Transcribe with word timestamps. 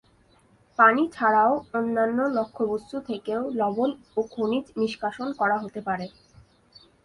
পানি 0.79 1.03
ছাড়াও 1.11 1.53
অন্যান্য 1.73 2.19
লক্ষ্যবস্তু 2.37 2.95
থেকেও 3.09 3.41
লবণ 3.59 3.89
ও 4.17 4.19
খনিজ 4.31 4.65
নিষ্কাশন 4.77 5.27
করা 5.39 5.57
হতে 5.57 5.79
পারে। 5.87 6.05